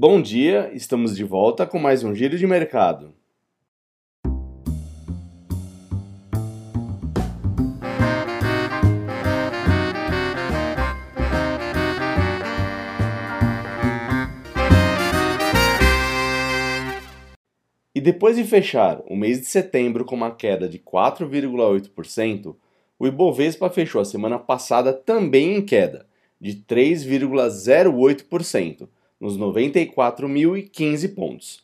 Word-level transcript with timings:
Bom 0.00 0.22
dia, 0.22 0.70
estamos 0.74 1.16
de 1.16 1.24
volta 1.24 1.66
com 1.66 1.76
mais 1.76 2.04
um 2.04 2.14
giro 2.14 2.38
de 2.38 2.46
mercado. 2.46 3.12
E 17.92 18.00
depois 18.00 18.36
de 18.36 18.44
fechar 18.44 19.02
o 19.04 19.16
mês 19.16 19.40
de 19.40 19.46
setembro 19.46 20.04
com 20.04 20.14
uma 20.14 20.30
queda 20.30 20.68
de 20.68 20.78
4,8%, 20.78 22.54
o 23.00 23.06
Ibovespa 23.08 23.68
fechou 23.68 24.00
a 24.00 24.04
semana 24.04 24.38
passada 24.38 24.92
também 24.92 25.56
em 25.56 25.66
queda, 25.66 26.06
de 26.40 26.54
3,08%, 26.54 28.88
nos 29.20 29.38
94.015 29.38 31.14
pontos. 31.14 31.62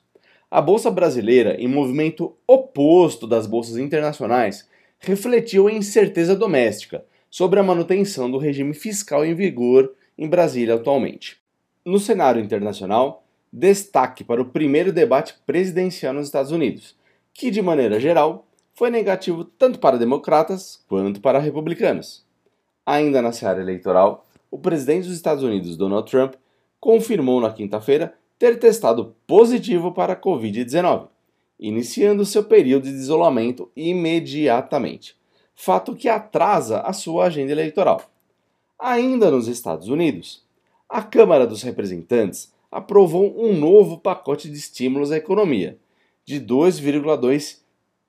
A 0.51 0.61
bolsa 0.61 0.91
brasileira, 0.91 1.57
em 1.61 1.67
movimento 1.67 2.37
oposto 2.47 3.27
das 3.27 3.47
bolsas 3.47 3.77
internacionais, 3.77 4.69
refletiu 4.99 5.67
a 5.67 5.73
incerteza 5.73 6.37
doméstica 6.37 7.05
sobre 7.31 7.59
a 7.59 7.63
manutenção 7.63 8.31
do 8.31 8.39
regime 8.39 8.73
fiscal 8.73 9.25
em 9.25 9.35
vigor 9.35 9.93
em 10.17 10.29
Brasília 10.29 10.77
atualmente. 10.77 11.39
No 11.85 11.99
cenário 11.99 12.41
internacional, 12.41 13.25
destaque 13.53 14.25
para 14.25 14.41
o 14.41 14.47
primeiro 14.47 14.93
debate 14.93 15.35
presidencial 15.45 16.15
nos 16.15 16.27
Estados 16.27 16.53
Unidos, 16.53 16.97
que, 17.33 17.51
de 17.51 17.61
maneira 17.61 17.99
geral, 18.01 18.47
foi 18.75 18.91
negativo 18.91 19.45
tanto 19.45 19.79
para 19.79 19.99
democratas 19.99 20.83
quanto 20.89 21.21
para 21.21 21.39
republicanos. 21.39 22.25
Ainda 22.87 23.23
na 23.23 23.33
seara 23.33 23.61
eleitoral, 23.61 24.27
o 24.51 24.59
presidente 24.59 25.07
dos 25.07 25.17
Estados 25.17 25.43
Unidos, 25.43 25.77
Donald 25.77 26.11
Trump, 26.11 26.35
confirmou 26.85 27.41
na 27.41 27.51
quinta-feira 27.51 28.13
ter 28.39 28.59
testado 28.59 29.17
positivo 29.27 29.91
para 29.93 30.13
a 30.13 30.21
Covid-19, 30.21 31.09
iniciando 31.59 32.27
seu 32.27 32.45
período 32.45 32.83
de 32.83 32.91
isolamento 32.91 33.71
imediatamente, 33.75 35.17
fato 35.55 35.97
que 35.97 36.11
atrasa 36.11 36.81
a 36.81 36.93
sua 36.93 37.25
agenda 37.25 37.53
eleitoral. 37.53 38.03
Ainda 38.79 39.31
nos 39.31 39.49
Estados 39.49 39.89
Unidos, 39.89 40.45
a 40.87 41.01
Câmara 41.01 41.47
dos 41.47 41.63
Representantes 41.63 42.53
aprovou 42.71 43.35
um 43.35 43.57
novo 43.57 43.97
pacote 43.97 44.51
de 44.51 44.59
estímulos 44.59 45.11
à 45.11 45.17
economia, 45.17 45.79
de 46.23 46.39
2,2 46.39 47.61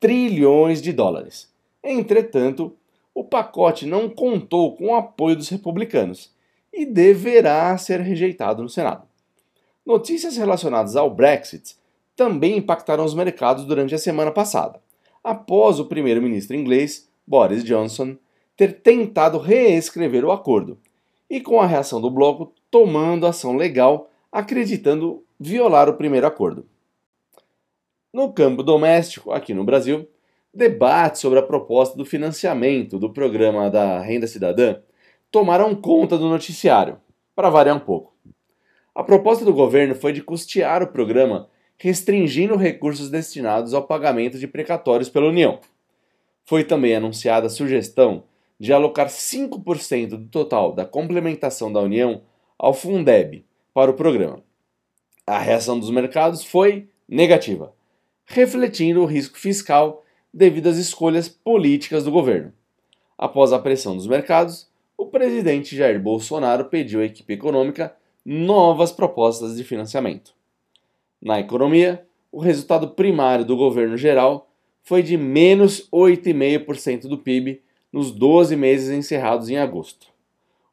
trilhões 0.02 0.82
de 0.82 0.92
dólares. 0.92 1.50
Entretanto, 1.82 2.76
o 3.14 3.24
pacote 3.24 3.86
não 3.86 4.10
contou 4.10 4.76
com 4.76 4.88
o 4.88 4.96
apoio 4.96 5.38
dos 5.38 5.48
republicanos 5.48 6.35
e 6.76 6.86
deverá 6.86 7.78
ser 7.78 8.02
rejeitado 8.02 8.62
no 8.62 8.68
Senado. 8.68 9.08
Notícias 9.86 10.36
relacionadas 10.36 10.98
ao 10.98 11.10
Brexit 11.10 11.78
também 12.16 12.58
impactaram 12.58 13.06
os 13.06 13.14
mercados 13.14 13.64
durante 13.66 13.96
a 13.96 13.98
semana 13.98 14.32
passada, 14.32 14.82
após 15.24 15.80
o 15.80 15.86
primeiro-ministro 15.86 16.56
inglês, 16.56 17.10
Boris 17.26 17.64
Johnson, 17.64 18.18
ter 18.58 18.82
tentado 18.82 19.38
reescrever 19.38 20.26
o 20.26 20.32
acordo, 20.32 20.78
e 21.30 21.40
com 21.40 21.62
a 21.62 21.66
reação 21.66 22.02
do 22.02 22.10
bloco 22.10 22.54
tomando 22.70 23.26
ação 23.26 23.56
legal 23.56 24.10
acreditando 24.32 25.24
violar 25.40 25.90
o 25.90 25.96
primeiro 25.96 26.28
acordo. 26.28 26.66
No 28.14 28.32
campo 28.34 28.64
doméstico, 28.64 29.32
aqui 29.32 29.54
no 29.54 29.64
Brasil, 29.64 30.08
debates 30.54 31.22
sobre 31.22 31.40
a 31.40 31.44
proposta 31.44 31.98
do 31.98 32.06
financiamento 32.06 32.98
do 32.98 33.12
programa 33.12 33.70
da 33.70 34.00
Renda 34.00 34.28
Cidadã 34.28 34.78
tomaram 35.36 35.76
conta 35.76 36.18
do 36.18 36.30
noticiário, 36.30 36.98
para 37.36 37.50
variar 37.50 37.76
um 37.76 37.80
pouco. 37.82 38.16
A 38.96 39.04
proposta 39.04 39.44
do 39.44 39.54
governo 39.54 39.94
foi 39.94 40.14
de 40.14 40.22
custear 40.22 40.82
o 40.82 40.88
programa 40.88 41.50
restringindo 41.78 42.56
recursos 42.56 43.10
destinados 43.10 43.74
ao 43.74 43.84
pagamento 43.86 44.40
de 44.40 44.48
precatórios 44.48 45.10
pela 45.10 45.28
União. 45.28 45.60
Foi 46.46 46.64
também 46.64 46.96
anunciada 46.96 47.48
a 47.48 47.50
sugestão 47.50 48.24
de 48.58 48.72
alocar 48.72 49.10
5% 49.10 50.12
do 50.12 50.28
total 50.30 50.72
da 50.72 50.86
complementação 50.86 51.70
da 51.70 51.82
União 51.82 52.22
ao 52.58 52.74
Fundeb, 52.74 53.44
para 53.74 53.92
o 53.92 53.96
programa. 53.96 54.42
A 55.28 55.38
reação 55.38 55.78
dos 55.78 55.90
mercados 55.90 56.46
foi 56.46 56.88
negativa, 57.10 57.74
refletindo 58.26 59.02
o 59.02 59.06
risco 59.06 59.38
fiscal 59.38 60.02
devido 60.34 60.70
às 60.70 60.78
escolhas 60.78 61.28
políticas 61.28 62.06
do 62.06 62.12
governo. 62.12 62.54
Após 63.18 63.52
a 63.52 63.60
pressão 63.60 63.98
dos 63.98 64.08
mercados, 64.08 64.74
o 64.98 65.08
presidente 65.08 65.76
Jair 65.76 66.02
Bolsonaro 66.02 66.66
pediu 66.66 67.02
à 67.02 67.06
equipe 67.06 67.34
econômica 67.34 67.96
novas 68.26 68.92
propostas 68.92 69.56
de 69.56 69.64
financiamento. 69.64 70.34
Na 71.22 71.40
economia, 71.40 72.06
o 72.32 72.40
resultado 72.40 72.90
primário 72.90 73.46
do 73.46 73.56
governo 73.56 73.98
geral 73.98 74.50
foi 74.84 75.02
de 75.02 75.18
menos 75.18 75.88
8,5% 75.92 77.08
do 77.08 77.18
PIB 77.18 77.62
nos 77.92 78.12
12 78.12 78.56
meses 78.56 78.90
encerrados 78.90 79.50
em 79.50 79.58
agosto. 79.58 80.08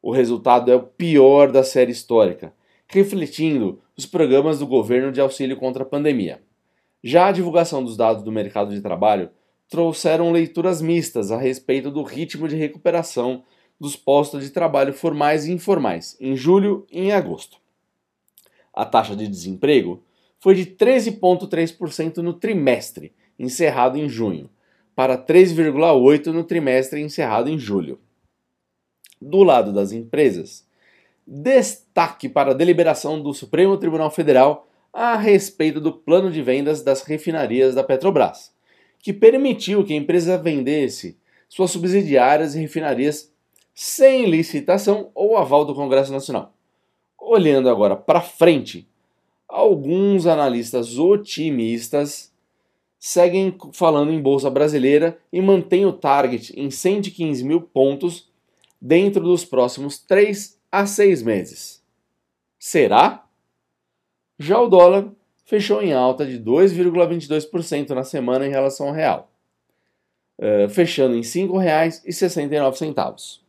O 0.01 0.11
resultado 0.11 0.71
é 0.71 0.75
o 0.75 0.83
pior 0.83 1.51
da 1.51 1.63
série 1.63 1.91
histórica 1.91 2.53
refletindo 2.93 3.81
os 3.97 4.05
programas 4.05 4.59
do 4.59 4.67
governo 4.67 5.11
de 5.11 5.19
auxílio 5.19 5.57
contra 5.57 5.81
a 5.81 5.85
pandemia. 5.85 6.41
Já 7.03 7.27
a 7.27 7.31
divulgação 7.31 7.83
dos 7.83 7.97
dados 7.97 8.23
do 8.23 8.31
mercado 8.31 8.73
de 8.73 8.81
trabalho 8.81 9.31
trouxeram 9.67 10.31
leituras 10.31 10.79
mistas 10.79 11.31
a 11.31 11.37
respeito 11.37 11.89
do 11.89 12.03
ritmo 12.03 12.47
de 12.47 12.55
recuperação 12.55 13.43
dos 13.83 13.97
postos 13.97 14.45
de 14.45 14.49
trabalho 14.49 14.93
formais 14.93 15.45
e 15.45 15.51
informais 15.51 16.15
em 16.17 16.37
julho 16.37 16.87
e 16.89 17.01
em 17.01 17.11
agosto. 17.11 17.57
A 18.73 18.85
taxa 18.85 19.13
de 19.13 19.27
desemprego 19.27 20.01
foi 20.39 20.55
de 20.55 20.65
13,3% 20.67 22.19
no 22.19 22.31
trimestre 22.31 23.11
encerrado 23.37 23.97
em 23.97 24.07
junho, 24.07 24.49
para 24.95 25.17
3,8% 25.17 26.27
no 26.27 26.45
trimestre 26.45 27.01
encerrado 27.01 27.49
em 27.49 27.59
julho. 27.59 27.99
Do 29.21 29.43
lado 29.43 29.73
das 29.73 29.91
empresas, 29.91 30.65
destaque 31.27 32.29
para 32.29 32.51
a 32.51 32.55
deliberação 32.55 33.21
do 33.21 33.33
Supremo 33.33 33.75
Tribunal 33.75 34.09
Federal 34.09 34.65
a 34.93 35.17
respeito 35.17 35.81
do 35.81 35.91
plano 35.91 36.31
de 36.31 36.41
vendas 36.41 36.81
das 36.81 37.01
refinarias 37.01 37.75
da 37.75 37.83
Petrobras, 37.83 38.53
que 38.97 39.11
permitiu 39.11 39.83
que 39.83 39.91
a 39.91 39.97
empresa 39.97 40.37
vendesse 40.37 41.17
suas 41.49 41.69
subsidiárias 41.69 42.55
e 42.55 42.61
refinarias 42.61 43.32
sem 43.73 44.25
licitação 44.25 45.09
ou 45.15 45.37
aval 45.37 45.65
do 45.65 45.73
Congresso 45.73 46.11
Nacional. 46.11 46.53
Olhando 47.17 47.69
agora 47.69 47.95
para 47.95 48.21
frente, 48.21 48.87
alguns 49.47 50.27
analistas 50.27 50.97
otimistas 50.97 52.33
seguem 52.99 53.57
falando 53.73 54.11
em 54.11 54.21
bolsa 54.21 54.49
brasileira 54.49 55.17
e 55.31 55.41
mantêm 55.41 55.85
o 55.85 55.93
target 55.93 56.53
em 56.57 56.71
115 56.71 57.43
mil 57.43 57.61
pontos 57.61 58.29
dentro 58.81 59.23
dos 59.23 59.43
próximos 59.43 59.97
3 59.97 60.57
a 60.71 60.85
seis 60.85 61.21
meses. 61.21 61.83
Será? 62.57 63.25
Já 64.39 64.59
o 64.59 64.69
dólar 64.69 65.11
fechou 65.45 65.81
em 65.81 65.93
alta 65.93 66.25
de 66.25 66.39
2,22% 66.39 67.89
na 67.89 68.03
semana 68.03 68.47
em 68.47 68.49
relação 68.49 68.87
ao 68.87 68.93
real, 68.93 69.29
uh, 70.39 70.67
fechando 70.69 71.13
em 71.13 71.21
R$ 71.21 71.23
5,69. 71.23 73.42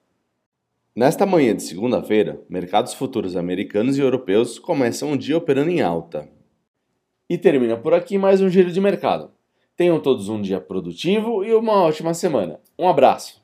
Nesta 0.96 1.26
manhã 1.26 1.56
de 1.56 1.64
segunda-feira, 1.64 2.40
mercados 2.48 2.94
futuros 2.94 3.34
americanos 3.34 3.98
e 3.98 4.00
europeus 4.00 4.60
começam 4.60 5.10
o 5.10 5.18
dia 5.18 5.36
operando 5.36 5.70
em 5.70 5.82
alta. 5.82 6.28
E 7.28 7.36
termina 7.36 7.76
por 7.76 7.92
aqui 7.92 8.16
mais 8.16 8.40
um 8.40 8.48
giro 8.48 8.70
de 8.70 8.80
mercado. 8.80 9.32
Tenham 9.76 9.98
todos 9.98 10.28
um 10.28 10.40
dia 10.40 10.60
produtivo 10.60 11.44
e 11.44 11.52
uma 11.52 11.82
ótima 11.82 12.14
semana. 12.14 12.60
Um 12.78 12.88
abraço! 12.88 13.43